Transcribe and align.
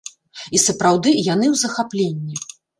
І, 0.55 0.61
сапраўды, 0.67 1.15
яны 1.33 1.45
ў 1.53 1.63
захапленні. 1.67 2.45